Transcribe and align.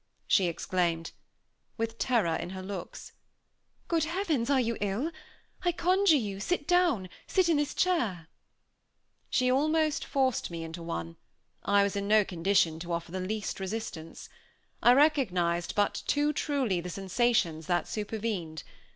she 0.25 0.47
exclaimed, 0.47 1.11
with 1.77 1.99
terror 1.99 2.35
in 2.35 2.49
her 2.49 2.63
looks. 2.63 3.13
"Good 3.87 4.05
Heavens! 4.05 4.49
are 4.49 4.59
you 4.59 4.75
ill? 4.81 5.11
I 5.63 5.71
conjure 5.71 6.17
you, 6.17 6.39
sit 6.39 6.67
down; 6.67 7.07
sit 7.27 7.47
in 7.47 7.57
this 7.57 7.75
chair." 7.75 8.27
She 9.29 9.51
almost 9.51 10.03
forced 10.03 10.49
me 10.49 10.63
into 10.63 10.81
one; 10.81 11.17
I 11.63 11.83
was 11.83 11.95
in 11.95 12.07
no 12.07 12.25
condition 12.25 12.79
to 12.79 12.91
offer 12.93 13.11
the 13.11 13.19
least 13.19 13.59
resistance. 13.59 14.27
I 14.81 14.93
recognized 14.93 15.75
but 15.75 16.01
too 16.07 16.33
truly 16.33 16.81
the 16.81 16.89
sensations 16.89 17.67
that 17.67 17.87
supervened. 17.87 18.63